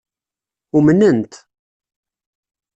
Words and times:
Umnen-t. 0.77 1.33